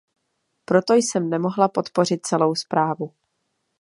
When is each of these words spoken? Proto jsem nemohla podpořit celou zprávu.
Proto 0.65 0.93
jsem 0.93 1.29
nemohla 1.29 1.67
podpořit 1.67 2.25
celou 2.25 2.55
zprávu. 2.55 3.11